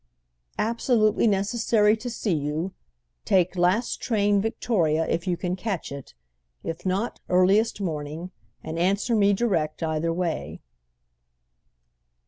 [0.57, 2.73] "Absolutely necessary to see you.
[3.23, 6.15] Take last train Victoria if you can catch it.
[6.63, 8.31] If not, earliest morning,
[8.63, 10.59] and answer me direct either way."